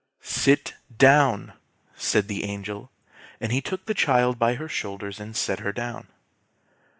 "SIT 0.23 0.73
DOWN!" 0.97 1.53
said 1.95 2.27
the 2.27 2.43
Angel; 2.43 2.89
and 3.39 3.51
he 3.51 3.61
took 3.61 3.85
the 3.85 3.93
child 3.93 4.39
by 4.39 4.55
her 4.55 4.67
shoulders 4.67 5.19
and 5.19 5.37
set 5.37 5.59
her 5.59 5.71
down. 5.71 6.07